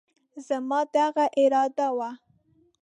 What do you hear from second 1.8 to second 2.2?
وه،